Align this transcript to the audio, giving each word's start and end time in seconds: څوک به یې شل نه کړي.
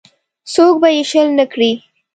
څوک 0.53 0.73
به 0.81 0.87
یې 0.95 1.03
شل 1.09 1.27
نه 1.39 1.45
کړي. 1.51 1.71